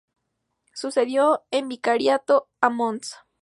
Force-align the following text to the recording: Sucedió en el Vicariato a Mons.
Sucedió 0.73 1.43
en 1.51 1.65
el 1.65 1.67
Vicariato 1.67 2.49
a 2.59 2.71
Mons. 2.71 3.17